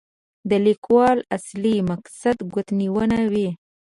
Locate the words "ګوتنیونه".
2.53-3.19